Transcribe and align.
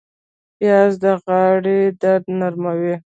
پیاز 0.57 0.93
د 1.03 1.05
غاړې 1.23 1.79
درد 2.01 2.25
نرموي 2.39 2.95